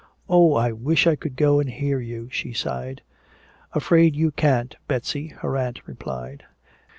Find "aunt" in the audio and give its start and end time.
5.55-5.79